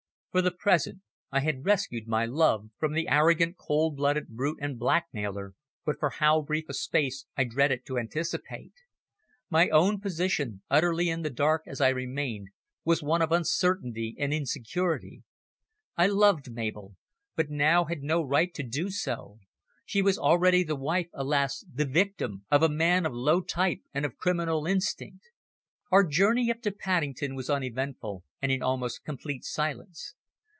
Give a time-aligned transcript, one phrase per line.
[0.31, 4.79] For the present I had rescued my love from the arrogant, cold blooded brute and
[4.79, 8.71] blackmailer, but for how brief a space I dreaded to anticipate.
[9.49, 12.47] My own position, utterly in the dark as I remained,
[12.85, 15.23] was one of uncertainty and insecurity.
[15.97, 16.95] I loved Mabel,
[17.35, 19.37] but now had no right to do so.
[19.83, 21.65] She was already the wife, alas!
[21.69, 25.25] the victim, of a man of low type and of criminal instinct.
[25.91, 30.15] Our journey up to Paddington was uneventful, and in almost complete silence.